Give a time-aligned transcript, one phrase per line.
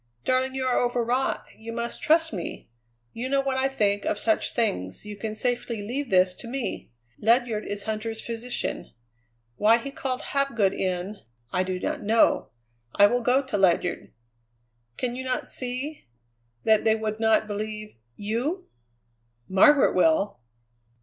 [0.25, 1.45] "Darling, you are overwrought.
[1.55, 2.71] You must trust me.
[3.13, 6.89] You know what I think of such things; you can safely leave this to me.
[7.19, 8.93] Ledyard is Huntter's physician.
[9.57, 11.19] Why he called Hapgood in,
[11.51, 12.49] I do not know.
[12.95, 14.11] I will go to Ledyard.
[14.97, 16.07] Can you not see
[16.63, 18.69] that they would not believe you?"
[19.47, 20.39] "Margaret will!"